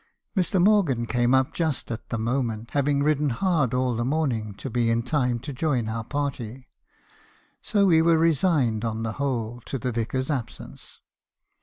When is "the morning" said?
3.95-4.55